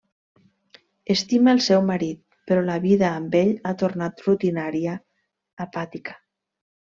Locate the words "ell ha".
3.41-3.75